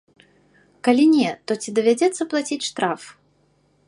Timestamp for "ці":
1.65-1.69